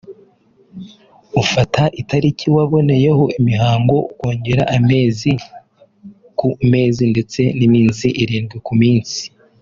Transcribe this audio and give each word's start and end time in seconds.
Ufata 1.41 1.83
italiki 2.01 2.47
waboneyeho 2.55 3.23
imihango 3.39 3.95
ukongeraho 4.11 4.69
amezi 4.77 5.31
ku 6.37 6.47
mezi 6.71 7.03
ndetse 7.13 7.41
n’iminsi 7.59 8.07
irindwi 8.23 8.57
ku 8.65 8.73
minsi 8.81 9.21